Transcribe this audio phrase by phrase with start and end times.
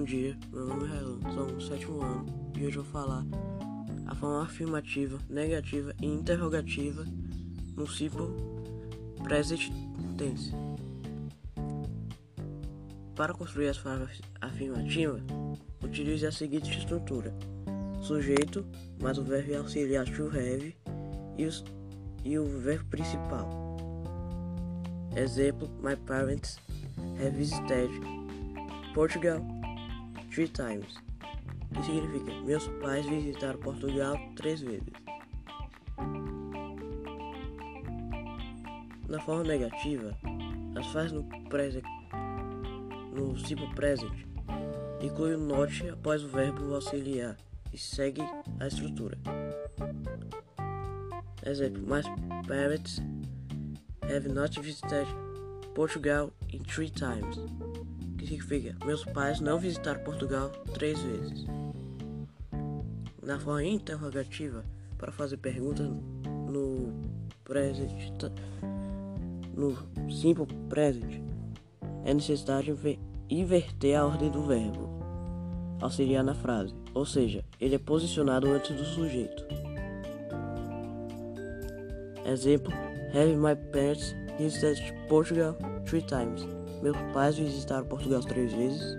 [0.00, 2.24] dia, meu nome é Relan, sou no sétimo ano
[2.56, 3.24] e hoje eu vou falar
[4.06, 7.04] a forma afirmativa, negativa e interrogativa
[7.76, 8.28] no simple
[9.24, 9.70] present
[10.16, 10.52] tense.
[13.16, 15.22] Para construir as formas afirmativas,
[15.82, 17.34] utilize a seguinte estrutura:
[18.00, 18.64] sujeito
[19.00, 20.74] mais o verbo auxiliar to have
[21.36, 21.64] e, os,
[22.24, 23.76] e o verbo principal.
[25.16, 26.58] Exemplo: My parents
[27.20, 27.90] have visited
[28.94, 29.61] Portugal
[30.32, 30.98] three times.
[31.74, 34.92] Que significa meus pais visitaram Portugal três vezes.
[39.08, 40.16] Na forma negativa,
[40.78, 41.84] as frases no present,
[43.14, 44.12] no simple present,
[45.02, 47.36] inclui o not após o verbo auxiliar
[47.72, 48.22] e segue
[48.60, 49.18] a estrutura.
[51.44, 52.02] Exemplo: My
[52.46, 53.02] parents
[54.02, 55.06] have not visited
[55.74, 57.38] Portugal in three times
[58.22, 61.44] que significa meus pais não visitaram Portugal três vezes.
[63.22, 64.64] Na forma interrogativa,
[64.96, 65.88] para fazer perguntas
[66.48, 66.92] no
[67.44, 67.92] present,
[69.54, 69.76] no
[70.10, 71.20] simple present,
[72.04, 72.78] é necessário
[73.28, 75.02] inverter a ordem do verbo
[75.80, 79.44] auxiliar na frase, ou seja, ele é posicionado antes do sujeito.
[82.24, 82.72] Exemplo:
[83.12, 86.61] Have my parents visited Portugal three times?
[86.82, 88.98] Meus pais visitaram Portugal três vezes.